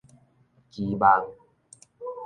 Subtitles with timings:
[0.71, 1.27] 期望